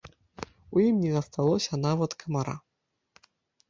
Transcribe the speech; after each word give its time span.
У 0.77 0.83
ім 0.85 0.95
не 1.03 1.13
асталося 1.23 1.81
нават 1.87 2.11
камара. 2.27 2.61